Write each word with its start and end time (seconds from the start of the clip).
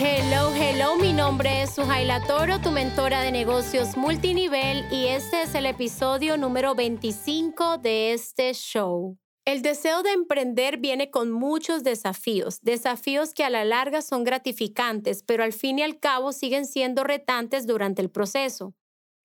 Hello, 0.00 0.54
hello, 0.54 0.94
mi 0.94 1.12
nombre 1.12 1.62
es 1.62 1.74
Sujaila 1.74 2.22
Toro, 2.24 2.60
tu 2.60 2.70
mentora 2.70 3.20
de 3.20 3.32
negocios 3.32 3.96
multinivel 3.96 4.84
y 4.92 5.06
este 5.06 5.42
es 5.42 5.56
el 5.56 5.66
episodio 5.66 6.36
número 6.36 6.76
25 6.76 7.78
de 7.78 8.12
este 8.12 8.54
show. 8.54 9.18
El 9.44 9.60
deseo 9.60 10.04
de 10.04 10.12
emprender 10.12 10.76
viene 10.76 11.10
con 11.10 11.32
muchos 11.32 11.82
desafíos, 11.82 12.60
desafíos 12.62 13.34
que 13.34 13.42
a 13.42 13.50
la 13.50 13.64
larga 13.64 14.00
son 14.00 14.22
gratificantes, 14.22 15.24
pero 15.24 15.42
al 15.42 15.52
fin 15.52 15.80
y 15.80 15.82
al 15.82 15.98
cabo 15.98 16.30
siguen 16.30 16.66
siendo 16.66 17.02
retantes 17.02 17.66
durante 17.66 18.00
el 18.00 18.08
proceso. 18.08 18.74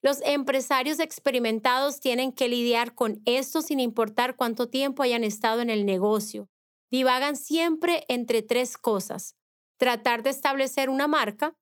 Los 0.02 0.22
empresarios 0.24 1.00
experimentados 1.00 2.00
tienen 2.00 2.32
que 2.32 2.50
lidiar 2.50 2.96
con 2.96 3.22
esto 3.26 3.62
sin 3.62 3.80
importar 3.80 4.36
cuánto 4.36 4.70
tiempo 4.70 5.04
hayan 5.04 5.24
estado 5.24 5.62
en 5.62 5.70
el 5.70 5.86
negocio. 5.86 6.50
Divagan 6.90 7.36
siempre 7.36 8.06
entre 8.08 8.42
tres 8.42 8.76
cosas 8.76 9.36
tratar 9.84 10.24
de 10.24 10.30
establecer 10.30 10.90
una 10.90 11.10
marca, 11.10 11.58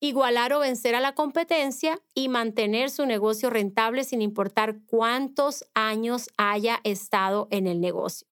igualar 0.00 0.52
o 0.52 0.60
vencer 0.60 0.94
a 0.94 1.00
la 1.00 1.16
competencia 1.16 2.00
y 2.14 2.28
mantener 2.28 2.88
su 2.88 3.04
negocio 3.04 3.50
rentable 3.50 4.04
sin 4.04 4.22
importar 4.22 4.76
cuántos 4.86 5.64
años 5.74 6.30
haya 6.36 6.78
estado 6.84 7.48
en 7.50 7.66
el 7.66 7.80
negocio. 7.80 8.28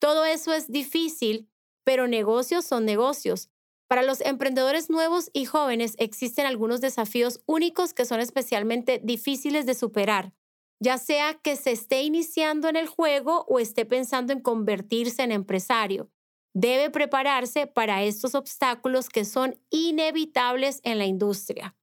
Todo 0.00 0.24
eso 0.24 0.52
es 0.52 0.66
difícil, 0.66 1.48
pero 1.84 2.08
negocios 2.08 2.64
son 2.64 2.84
negocios. 2.84 3.50
Para 3.86 4.02
los 4.02 4.20
emprendedores 4.20 4.90
nuevos 4.90 5.30
y 5.32 5.44
jóvenes 5.44 5.94
existen 5.98 6.44
algunos 6.44 6.80
desafíos 6.80 7.40
únicos 7.46 7.94
que 7.94 8.04
son 8.04 8.18
especialmente 8.18 9.00
difíciles 9.04 9.64
de 9.64 9.74
superar, 9.74 10.32
ya 10.80 10.98
sea 10.98 11.34
que 11.34 11.54
se 11.54 11.70
esté 11.70 12.02
iniciando 12.02 12.68
en 12.68 12.74
el 12.74 12.88
juego 12.88 13.44
o 13.46 13.60
esté 13.60 13.86
pensando 13.86 14.32
en 14.32 14.40
convertirse 14.40 15.22
en 15.22 15.30
empresario 15.30 16.10
debe 16.54 16.90
prepararse 16.90 17.66
para 17.66 18.02
estos 18.02 18.34
obstáculos 18.34 19.08
que 19.08 19.24
son 19.24 19.58
inevitables 19.70 20.80
en 20.84 20.98
la 20.98 21.06
industria. 21.06 21.74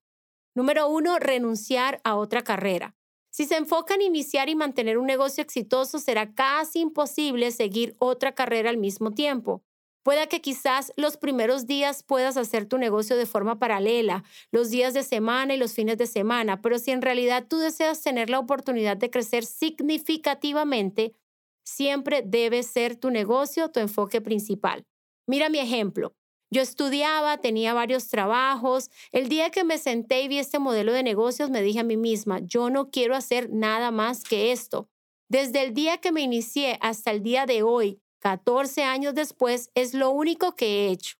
Número 0.56 0.89
uno, 0.89 1.20
renunciar 1.20 2.02
a 2.03 2.16
otra 2.16 2.44
carrera. 2.44 2.95
Si 3.31 3.45
se 3.45 3.58
enfoca 3.58 3.94
en 3.94 4.02
iniciar 4.02 4.50
y 4.50 4.56
mantener 4.56 4.98
un 4.98 5.06
negocio 5.06 5.44
exitoso, 5.44 6.00
será 6.00 6.34
casi 6.34 6.80
imposible 6.80 7.52
seguir 7.52 7.95
otra 8.00 8.34
carrera 8.34 8.70
al 8.70 8.78
mismo 8.78 9.11
tiempo. 9.11 9.64
Pueda 10.03 10.28
que 10.28 10.42
quizás 10.42 10.92
los 10.95 11.17
primeros 11.17 11.67
días 11.67 12.04
puedas 12.04 12.38
hacer 12.38 12.66
tu 12.66 12.78
negocio 12.78 13.16
de 13.16 13.26
forma 13.26 13.59
paralela, 13.59 14.23
los 14.52 14.70
días 14.70 14.94
de 14.94 15.04
semana 15.04 15.54
y 15.54 15.58
los 15.58 15.73
fines 15.73 15.98
de 15.98 16.08
semana, 16.08 16.61
pero 16.61 16.80
si 16.80 16.92
en 16.92 17.02
realidad 17.02 17.45
tú 17.48 17.58
deseas 17.58 18.02
tener 18.02 18.30
la 18.30 18.39
oportunidad 18.39 18.98
de 18.98 19.09
crecer 19.11 19.45
significativamente, 19.45 21.14
siempre 21.70 22.23
debe 22.25 22.64
ser 22.64 22.95
tu 22.95 23.12
negocio 23.12 23.70
tu 23.70 23.80
enfoque 23.80 24.22
principal. 24.22 24.86
Mira 25.28 25.50
mi 25.50 25.59
ejemplo. 25.59 26.16
Yo 26.52 26.64
estudiaba, 26.64 27.38
tenía 27.38 27.76
varios 27.76 28.08
trabajos. 28.08 28.89
El 29.11 29.30
día 29.30 29.52
que 29.52 29.64
me 29.64 29.78
senté 29.78 30.23
y 30.23 30.28
vi 30.28 30.39
este 30.39 30.58
modelo 30.58 30.92
de 30.94 31.03
negocios, 31.03 31.52
me 31.52 31.61
dije 31.61 31.80
a 31.80 31.84
mí 31.84 31.95
misma, 31.95 32.39
yo 32.39 32.72
no 32.72 32.89
quiero 32.89 33.16
hacer 33.16 33.50
nada 33.52 33.92
más 33.92 34.23
que 34.23 34.52
esto. 34.52 34.89
Desde 35.30 35.61
el 35.61 35.76
día 35.76 36.00
que 36.00 36.11
me 36.11 36.22
inicié 36.22 36.80
hasta 36.81 37.11
el 37.11 37.22
día 37.22 37.45
de 37.45 37.61
hoy, 37.61 38.02
14 38.22 38.83
años 38.83 39.14
después, 39.14 39.70
es 39.76 39.94
lo 39.94 40.09
único 40.09 40.56
que 40.56 40.66
he 40.66 40.89
hecho. 40.89 41.17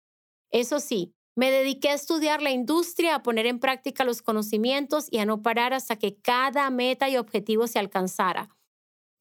Eso 0.50 0.80
sí, 0.80 1.14
me 1.36 1.52
dediqué 1.52 1.90
a 1.90 1.94
estudiar 1.94 2.42
la 2.42 2.50
industria, 2.50 3.14
a 3.14 3.22
poner 3.22 3.46
en 3.46 3.60
práctica 3.60 4.04
los 4.04 4.20
conocimientos 4.20 5.06
y 5.12 5.18
a 5.18 5.26
no 5.26 5.42
parar 5.42 5.72
hasta 5.72 5.94
que 5.96 6.16
cada 6.16 6.68
meta 6.70 7.08
y 7.08 7.16
objetivo 7.16 7.68
se 7.68 7.78
alcanzara. 7.78 8.50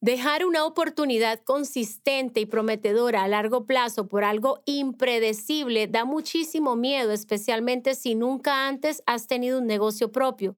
Dejar 0.02 0.46
una 0.46 0.66
oportunidad 0.66 1.42
consistente 1.44 2.40
y 2.40 2.46
prometedora 2.46 3.24
a 3.24 3.28
largo 3.28 3.66
plazo 3.66 4.08
por 4.08 4.24
algo 4.24 4.62
impredecible 4.66 5.88
da 5.88 6.06
muchísimo 6.06 6.78
miedo, 6.78 7.12
especialmente 7.12 7.96
si 7.96 8.16
nunca 8.16 8.68
antes 8.68 9.04
has 9.06 9.28
tenido 9.28 9.60
un 9.60 9.68
negocio 9.68 10.10
propio. 10.10 10.56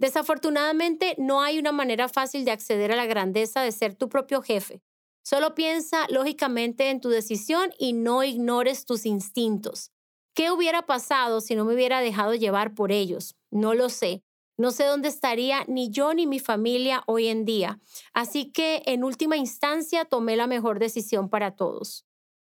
Desafortunadamente, 0.00 1.14
no 1.16 1.42
hay 1.42 1.60
una 1.60 1.70
manera 1.70 2.08
fácil 2.08 2.44
de 2.44 2.50
acceder 2.50 2.90
a 2.90 2.96
la 2.96 3.06
grandeza 3.06 3.62
de 3.62 3.70
ser 3.70 3.94
tu 3.94 4.08
propio 4.08 4.42
jefe. 4.42 4.82
Solo 5.24 5.54
piensa 5.54 6.08
lógicamente 6.08 6.90
en 6.90 7.00
tu 7.00 7.08
decisión 7.08 7.70
y 7.78 7.92
no 7.92 8.24
ignores 8.24 8.84
tus 8.84 9.06
instintos. 9.06 9.92
¿Qué 10.34 10.50
hubiera 10.50 10.86
pasado 10.86 11.40
si 11.40 11.54
no 11.54 11.64
me 11.64 11.74
hubiera 11.74 12.00
dejado 12.00 12.34
llevar 12.34 12.74
por 12.74 12.90
ellos? 12.90 13.36
No 13.52 13.74
lo 13.74 13.88
sé. 13.88 14.24
No 14.58 14.70
sé 14.70 14.84
dónde 14.84 15.08
estaría 15.08 15.64
ni 15.66 15.90
yo 15.90 16.14
ni 16.14 16.26
mi 16.26 16.38
familia 16.38 17.02
hoy 17.06 17.28
en 17.28 17.44
día. 17.44 17.80
Así 18.12 18.52
que 18.52 18.82
en 18.86 19.04
última 19.04 19.36
instancia 19.36 20.04
tomé 20.04 20.36
la 20.36 20.46
mejor 20.46 20.78
decisión 20.78 21.28
para 21.30 21.56
todos. 21.56 22.06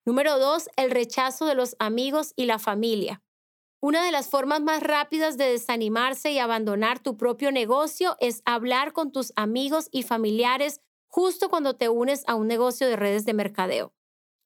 Número 0.06 0.38
dos, 0.40 0.70
el 0.76 0.92
rechazo 0.92 1.46
de 1.46 1.56
los 1.56 1.76
amigos 1.80 2.34
y 2.36 2.46
la 2.46 2.60
familia. 2.60 3.22
Una 3.80 4.04
de 4.04 4.12
las 4.12 4.30
formas 4.30 4.62
más 4.62 4.82
rápidas 4.82 5.38
de 5.38 5.46
desanimarse 5.50 6.32
y 6.32 6.40
abandonar 6.40 7.00
tu 7.00 7.18
propio 7.18 7.52
negocio 7.52 8.16
es 8.20 8.42
hablar 8.46 8.94
con 8.94 9.12
tus 9.12 9.34
amigos 9.36 9.90
y 9.92 10.04
familiares 10.04 10.82
justo 11.08 11.50
cuando 11.50 11.76
te 11.76 11.90
unes 11.90 12.24
a 12.28 12.36
un 12.36 12.48
negocio 12.48 12.88
de 12.88 12.96
redes 12.96 13.26
de 13.26 13.34
mercadeo. 13.34 13.94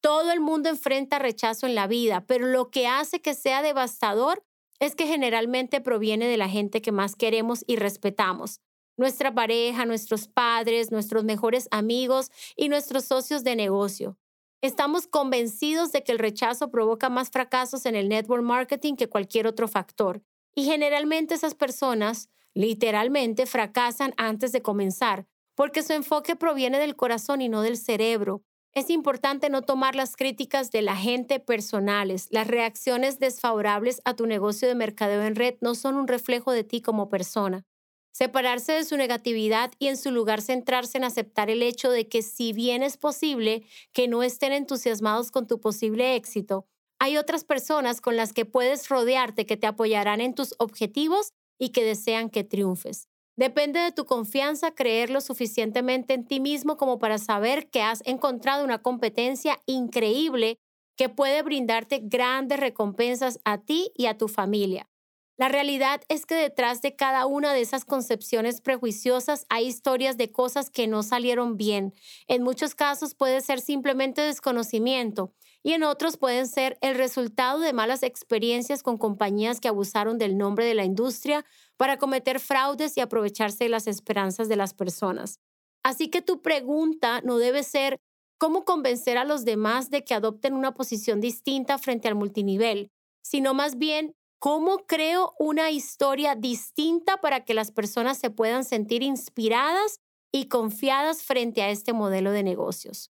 Todo 0.02 0.32
el 0.32 0.40
mundo 0.40 0.70
enfrenta 0.70 1.20
rechazo 1.20 1.66
en 1.66 1.76
la 1.76 1.88
vida, 1.88 2.26
pero 2.28 2.48
lo 2.48 2.70
que 2.72 2.88
hace 2.88 3.22
que 3.22 3.34
sea 3.34 3.62
devastador 3.62 4.44
es 4.80 4.96
que 4.96 5.08
generalmente 5.08 5.82
proviene 5.82 6.28
de 6.28 6.38
la 6.38 6.50
gente 6.50 6.82
que 6.82 6.92
más 6.92 7.16
queremos 7.16 7.64
y 7.68 7.78
respetamos, 7.78 8.62
nuestra 8.98 9.34
pareja, 9.34 9.86
nuestros 9.86 10.28
padres, 10.28 10.92
nuestros 10.92 11.24
mejores 11.24 11.68
amigos 11.72 12.32
y 12.56 12.70
nuestros 12.70 13.06
socios 13.06 13.44
de 13.44 13.56
negocio. 13.56 14.18
Estamos 14.62 15.08
convencidos 15.08 15.92
de 15.92 16.04
que 16.04 16.12
el 16.12 16.20
rechazo 16.20 16.72
provoca 16.72 17.10
más 17.10 17.30
fracasos 17.30 17.86
en 17.86 17.96
el 17.96 18.10
network 18.10 18.44
marketing 18.44 18.96
que 18.96 19.08
cualquier 19.08 19.46
otro 19.46 19.68
factor. 19.68 20.24
Y 20.56 20.64
generalmente 20.64 21.36
esas 21.36 21.54
personas 21.54 22.30
literalmente 22.56 23.46
fracasan 23.46 24.16
antes 24.18 24.52
de 24.52 24.64
comenzar, 24.64 25.28
porque 25.54 25.84
su 25.84 25.94
enfoque 25.94 26.36
proviene 26.36 26.80
del 26.80 26.96
corazón 26.96 27.42
y 27.42 27.50
no 27.50 27.62
del 27.62 27.78
cerebro. 27.78 28.44
Es 28.78 28.92
importante 28.92 29.50
no 29.50 29.64
tomar 29.64 29.96
las 29.96 30.16
críticas 30.16 30.70
de 30.70 30.84
la 30.84 30.96
gente 30.96 31.40
personales. 31.40 32.28
Las 32.30 32.46
reacciones 32.46 33.18
desfavorables 33.18 34.04
a 34.06 34.14
tu 34.14 34.28
negocio 34.28 34.68
de 34.68 34.76
mercadeo 34.76 35.24
en 35.24 35.36
red 35.36 35.56
no 35.62 35.74
son 35.74 35.96
un 35.96 36.08
reflejo 36.08 36.52
de 36.52 36.64
ti 36.64 36.80
como 36.80 37.10
persona. 37.10 37.66
Separarse 38.12 38.74
de 38.74 38.84
su 38.84 38.96
negatividad 38.96 39.72
y 39.80 39.88
en 39.88 39.98
su 39.98 40.12
lugar 40.12 40.44
centrarse 40.44 41.00
en 41.00 41.06
aceptar 41.06 41.50
el 41.50 41.64
hecho 41.64 41.90
de 41.90 42.08
que 42.08 42.22
si 42.22 42.54
bien 42.54 42.84
es 42.84 42.98
posible 42.98 43.66
que 43.94 44.08
no 44.08 44.22
estén 44.22 44.54
entusiasmados 44.54 45.32
con 45.32 45.48
tu 45.48 45.60
posible 45.60 46.16
éxito, 46.16 46.68
hay 47.00 47.18
otras 47.18 47.44
personas 47.46 48.00
con 48.00 48.16
las 48.16 48.32
que 48.32 48.46
puedes 48.46 48.90
rodearte 48.90 49.48
que 49.48 49.58
te 49.58 49.66
apoyarán 49.66 50.22
en 50.22 50.36
tus 50.36 50.54
objetivos 50.60 51.34
y 51.58 51.70
que 51.70 51.84
desean 51.84 52.30
que 52.30 52.44
triunfes. 52.44 53.10
Depende 53.38 53.80
de 53.80 53.92
tu 53.92 54.06
confianza 54.06 54.72
creer 54.72 55.12
lo 55.12 55.22
suficientemente 55.22 56.14
en 56.14 56.26
ti 56.26 56.40
mismo 56.40 56.76
como 56.76 56.98
para 57.00 57.20
saber 57.20 57.70
que 57.70 57.82
has 57.84 58.02
encontrado 58.06 58.64
una 58.64 58.82
competencia 58.82 59.60
increíble 59.68 60.58
que 60.98 61.10
puede 61.10 61.44
brindarte 61.44 62.00
grandes 62.04 62.60
recompensas 62.60 63.40
a 63.46 63.60
ti 63.60 63.92
y 63.96 64.08
a 64.08 64.18
tu 64.18 64.28
familia. 64.28 64.90
La 65.38 65.50
realidad 65.50 66.02
es 66.10 66.26
que 66.26 66.34
detrás 66.34 66.82
de 66.82 66.96
cada 66.96 67.28
una 67.28 67.54
de 67.54 67.62
esas 67.62 67.86
concepciones 67.86 68.60
prejuiciosas 68.60 69.46
hay 69.50 69.68
historias 69.68 70.18
de 70.18 70.32
cosas 70.32 70.72
que 70.72 70.88
no 70.88 71.04
salieron 71.04 71.58
bien. 71.58 71.94
En 72.28 72.42
muchos 72.42 72.74
casos 72.74 73.14
puede 73.14 73.42
ser 73.42 73.62
simplemente 73.62 74.22
desconocimiento 74.22 75.32
y 75.62 75.74
en 75.74 75.84
otros 75.84 76.18
pueden 76.18 76.48
ser 76.48 76.80
el 76.82 76.96
resultado 76.96 77.60
de 77.60 77.72
malas 77.72 78.02
experiencias 78.02 78.82
con 78.82 78.98
compañías 78.98 79.60
que 79.60 79.68
abusaron 79.68 80.18
del 80.18 80.40
nombre 80.40 80.66
de 80.66 80.74
la 80.74 80.86
industria 80.86 81.46
para 81.78 81.98
cometer 81.98 82.40
fraudes 82.40 82.98
y 82.98 83.02
aprovecharse 83.02 83.66
de 83.66 83.70
las 83.70 83.86
esperanzas 83.86 84.50
de 84.50 84.56
las 84.56 84.74
personas. 84.74 85.40
Así 85.84 86.08
que 86.10 86.24
tu 86.24 86.42
pregunta 86.42 87.22
no 87.22 87.38
debe 87.38 87.62
ser 87.62 88.00
cómo 88.40 88.66
convencer 88.66 89.20
a 89.20 89.24
los 89.24 89.46
demás 89.46 89.92
de 89.92 90.04
que 90.04 90.16
adopten 90.16 90.56
una 90.56 90.74
posición 90.74 91.22
distinta 91.22 91.78
frente 91.78 92.08
al 92.08 92.16
multinivel, 92.16 92.90
sino 93.22 93.54
más 93.54 93.78
bien 93.78 94.16
¿Cómo 94.40 94.86
creo 94.86 95.34
una 95.40 95.72
historia 95.72 96.36
distinta 96.36 97.18
para 97.18 97.44
que 97.44 97.56
las 97.56 97.72
personas 97.72 98.20
se 98.20 98.30
puedan 98.30 98.66
sentir 98.66 99.02
inspiradas 99.02 100.00
y 100.32 100.48
confiadas 100.48 101.24
frente 101.24 101.64
a 101.64 101.72
este 101.72 101.92
modelo 101.92 102.30
de 102.32 102.44
negocios? 102.44 103.10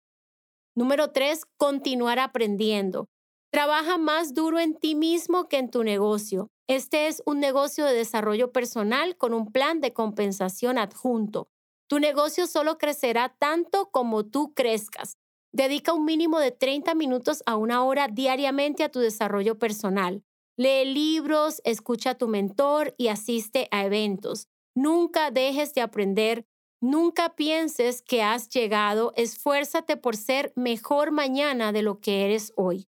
Número 0.77 1.13
tres, 1.13 1.47
continuar 1.57 2.19
aprendiendo. 2.19 3.09
Trabaja 3.51 3.97
más 3.97 4.35
duro 4.35 4.59
en 4.59 4.75
ti 4.75 4.95
mismo 4.95 5.49
que 5.49 5.57
en 5.57 5.71
tu 5.71 5.83
negocio. 5.83 6.51
Este 6.69 7.07
es 7.07 7.23
un 7.25 7.41
negocio 7.41 7.87
de 7.87 7.95
desarrollo 7.95 8.53
personal 8.53 9.17
con 9.17 9.33
un 9.33 9.51
plan 9.51 9.81
de 9.81 9.95
compensación 9.95 10.77
adjunto. 10.77 11.49
Tu 11.89 12.01
negocio 12.01 12.47
solo 12.47 12.77
crecerá 12.77 13.35
tanto 13.39 13.91
como 13.91 14.27
tú 14.27 14.53
crezcas. 14.53 15.17
Dedica 15.53 15.95
un 15.95 16.05
mínimo 16.05 16.39
de 16.39 16.51
30 16.51 16.95
minutos 16.95 17.43
a 17.47 17.57
una 17.57 17.83
hora 17.83 18.09
diariamente 18.09 18.83
a 18.85 18.91
tu 18.91 19.01
desarrollo 19.01 19.59
personal. 19.59 20.23
Lee 20.57 20.85
libros, 20.85 21.61
escucha 21.65 22.11
a 22.11 22.15
tu 22.15 22.29
mentor 22.29 22.95
y 22.97 23.09
asiste 23.09 23.67
a 23.73 23.85
eventos. 23.85 24.47
Nunca 24.77 25.33
dejes 25.33 25.75
de 25.75 25.81
aprender, 25.81 26.47
nunca 26.81 27.35
pienses 27.35 28.03
que 28.03 28.23
has 28.23 28.49
llegado, 28.51 29.13
esfuérzate 29.17 29.97
por 29.97 30.17
ser 30.17 30.53
mejor 30.55 31.11
mañana 31.11 31.73
de 31.73 31.83
lo 31.83 31.99
que 31.99 32.25
eres 32.25 32.53
hoy. 32.55 32.87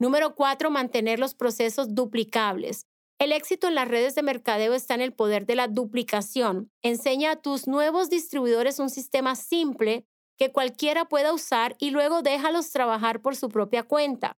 Número 0.00 0.34
cuatro, 0.34 0.68
mantener 0.68 1.20
los 1.20 1.34
procesos 1.34 1.94
duplicables. 1.94 2.86
El 3.20 3.30
éxito 3.30 3.68
en 3.68 3.76
las 3.76 3.86
redes 3.86 4.16
de 4.16 4.22
mercadeo 4.22 4.74
está 4.74 4.94
en 4.94 5.00
el 5.00 5.12
poder 5.12 5.46
de 5.46 5.54
la 5.54 5.68
duplicación. 5.68 6.72
Enseña 6.82 7.30
a 7.30 7.36
tus 7.36 7.68
nuevos 7.68 8.10
distribuidores 8.10 8.80
un 8.80 8.90
sistema 8.90 9.36
simple 9.36 10.04
que 10.36 10.50
cualquiera 10.50 11.04
pueda 11.04 11.32
usar 11.32 11.76
y 11.78 11.90
luego 11.90 12.22
déjalos 12.22 12.70
trabajar 12.72 13.22
por 13.22 13.36
su 13.36 13.48
propia 13.48 13.84
cuenta. 13.84 14.36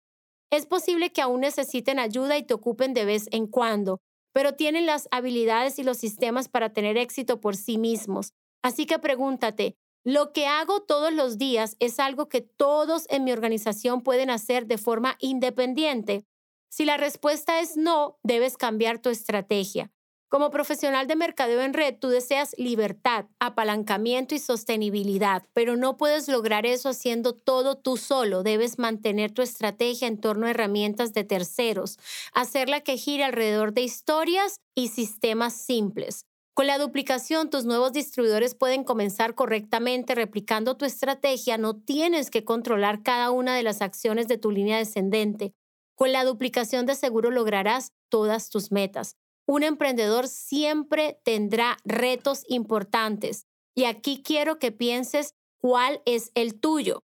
Es 0.50 0.66
posible 0.66 1.10
que 1.12 1.20
aún 1.20 1.40
necesiten 1.40 1.98
ayuda 1.98 2.38
y 2.38 2.42
te 2.42 2.54
ocupen 2.54 2.94
de 2.94 3.04
vez 3.04 3.28
en 3.32 3.46
cuando, 3.46 4.00
pero 4.32 4.54
tienen 4.54 4.86
las 4.86 5.08
habilidades 5.10 5.78
y 5.78 5.82
los 5.82 5.98
sistemas 5.98 6.48
para 6.48 6.72
tener 6.72 6.96
éxito 6.96 7.40
por 7.40 7.56
sí 7.56 7.76
mismos. 7.76 8.32
Así 8.62 8.86
que 8.86 8.98
pregúntate, 8.98 9.76
¿lo 10.04 10.32
que 10.32 10.46
hago 10.46 10.80
todos 10.80 11.12
los 11.12 11.38
días 11.38 11.76
es 11.80 12.00
algo 12.00 12.28
que 12.28 12.40
todos 12.40 13.06
en 13.10 13.24
mi 13.24 13.32
organización 13.32 14.02
pueden 14.02 14.30
hacer 14.30 14.66
de 14.66 14.78
forma 14.78 15.16
independiente? 15.20 16.24
Si 16.70 16.84
la 16.84 16.96
respuesta 16.96 17.60
es 17.60 17.76
no, 17.76 18.18
debes 18.22 18.56
cambiar 18.56 19.00
tu 19.00 19.10
estrategia. 19.10 19.90
Como 20.28 20.50
profesional 20.50 21.06
de 21.06 21.16
mercadeo 21.16 21.62
en 21.62 21.72
red, 21.72 21.94
tú 21.98 22.08
deseas 22.08 22.54
libertad, 22.58 23.24
apalancamiento 23.38 24.34
y 24.34 24.38
sostenibilidad, 24.38 25.44
pero 25.54 25.78
no 25.78 25.96
puedes 25.96 26.28
lograr 26.28 26.66
eso 26.66 26.90
haciendo 26.90 27.32
todo 27.32 27.78
tú 27.78 27.96
solo. 27.96 28.42
Debes 28.42 28.78
mantener 28.78 29.30
tu 29.30 29.40
estrategia 29.40 30.06
en 30.06 30.20
torno 30.20 30.46
a 30.46 30.50
herramientas 30.50 31.14
de 31.14 31.24
terceros, 31.24 31.98
hacerla 32.34 32.82
que 32.82 32.98
gire 32.98 33.24
alrededor 33.24 33.72
de 33.72 33.80
historias 33.80 34.60
y 34.74 34.88
sistemas 34.88 35.54
simples. 35.54 36.26
Con 36.52 36.66
la 36.66 36.76
duplicación, 36.76 37.48
tus 37.48 37.64
nuevos 37.64 37.94
distribuidores 37.94 38.54
pueden 38.54 38.84
comenzar 38.84 39.34
correctamente 39.34 40.14
replicando 40.14 40.76
tu 40.76 40.84
estrategia. 40.84 41.56
No 41.56 41.74
tienes 41.74 42.28
que 42.28 42.44
controlar 42.44 43.02
cada 43.02 43.30
una 43.30 43.56
de 43.56 43.62
las 43.62 43.80
acciones 43.80 44.28
de 44.28 44.36
tu 44.36 44.50
línea 44.50 44.76
descendente. 44.76 45.54
Con 45.94 46.12
la 46.12 46.24
duplicación 46.24 46.84
de 46.84 46.96
seguro 46.96 47.30
lograrás 47.30 47.92
todas 48.10 48.50
tus 48.50 48.72
metas. 48.72 49.16
Un 49.48 49.62
emprendedor 49.62 50.28
siempre 50.28 51.18
tendrá 51.24 51.78
retos 51.86 52.44
importantes 52.48 53.46
y 53.74 53.84
aquí 53.84 54.22
quiero 54.22 54.58
que 54.58 54.72
pienses 54.72 55.34
cuál 55.58 56.02
es 56.04 56.30
el 56.34 56.60
tuyo. 56.60 57.02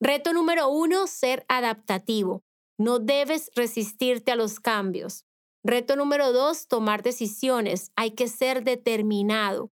Reto 0.00 0.32
número 0.32 0.70
uno, 0.70 1.06
ser 1.06 1.44
adaptativo. 1.46 2.42
No 2.78 3.00
debes 3.00 3.50
resistirte 3.54 4.32
a 4.32 4.36
los 4.36 4.60
cambios. 4.60 5.26
Reto 5.62 5.94
número 5.94 6.32
dos, 6.32 6.68
tomar 6.68 7.02
decisiones. 7.02 7.92
Hay 7.96 8.12
que 8.12 8.28
ser 8.28 8.64
determinado. 8.64 9.70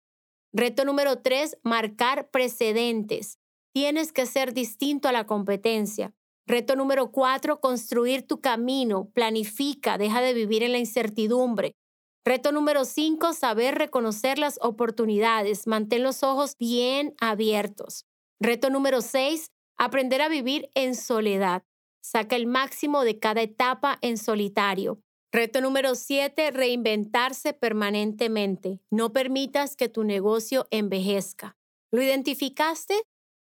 Reto 0.52 0.84
número 0.84 1.22
tres, 1.22 1.56
marcar 1.62 2.30
precedentes. 2.30 3.38
Tienes 3.72 4.12
que 4.12 4.26
ser 4.26 4.52
distinto 4.52 5.08
a 5.08 5.12
la 5.12 5.24
competencia. 5.24 6.14
Reto 6.46 6.76
número 6.76 7.10
cuatro, 7.10 7.60
construir 7.60 8.26
tu 8.26 8.42
camino. 8.42 9.08
Planifica, 9.14 9.96
deja 9.96 10.20
de 10.20 10.34
vivir 10.34 10.62
en 10.62 10.72
la 10.72 10.78
incertidumbre. 10.78 11.74
Reto 12.24 12.52
número 12.52 12.84
5, 12.84 13.32
saber 13.32 13.74
reconocer 13.74 14.38
las 14.38 14.60
oportunidades. 14.62 15.66
Mantén 15.66 16.04
los 16.04 16.22
ojos 16.22 16.56
bien 16.56 17.16
abiertos. 17.20 18.06
Reto 18.38 18.70
número 18.70 19.00
6, 19.00 19.50
aprender 19.76 20.22
a 20.22 20.28
vivir 20.28 20.70
en 20.76 20.94
soledad. 20.94 21.64
Saca 22.00 22.36
el 22.36 22.46
máximo 22.46 23.02
de 23.02 23.18
cada 23.18 23.42
etapa 23.42 23.98
en 24.02 24.18
solitario. 24.18 25.00
Reto 25.32 25.60
número 25.60 25.96
7, 25.96 26.52
reinventarse 26.52 27.54
permanentemente. 27.54 28.78
No 28.90 29.12
permitas 29.12 29.74
que 29.74 29.88
tu 29.88 30.04
negocio 30.04 30.68
envejezca. 30.70 31.56
¿Lo 31.90 32.02
identificaste? 32.02 33.02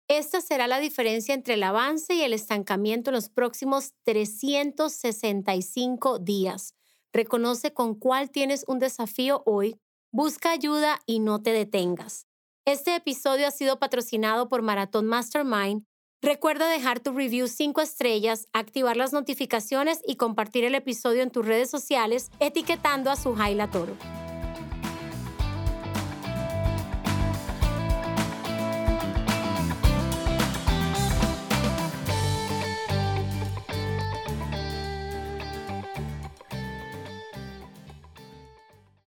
Esta 0.08 0.42
será 0.42 0.68
la 0.68 0.80
diferencia 0.80 1.36
entre 1.36 1.56
el 1.56 1.64
avance 1.64 2.16
y 2.16 2.22
el 2.22 2.34
estancamiento 2.34 3.12
en 3.12 3.16
los 3.16 3.30
próximos 3.30 3.94
365 4.06 6.20
días. 6.20 6.74
Reconoce 7.16 7.74
con 7.74 7.96
cuál 7.96 8.30
tienes 8.30 8.66
un 8.68 8.78
desafío 8.78 9.42
hoy, 9.46 9.80
busca 10.12 10.52
ayuda 10.52 11.00
y 11.06 11.20
no 11.20 11.42
te 11.42 11.54
detengas. 11.54 12.28
Este 12.66 12.94
episodio 12.94 13.48
ha 13.48 13.52
sido 13.52 13.80
patrocinado 13.80 14.50
por 14.50 14.64
Maratón 14.64 15.06
Mastermind. 15.06 15.86
Recuerda 16.22 16.68
dejar 16.68 17.00
tu 17.00 17.14
review 17.14 17.48
5 17.48 17.80
estrellas, 17.80 18.50
activar 18.52 18.98
las 18.98 19.14
notificaciones 19.14 20.02
y 20.06 20.18
compartir 20.18 20.66
el 20.66 20.76
episodio 20.76 21.24
en 21.24 21.32
tus 21.32 21.46
redes 21.46 21.70
sociales 21.70 22.32
etiquetando 22.42 23.10
a 23.10 23.16
su 23.16 23.34
Toro. 23.72 24.25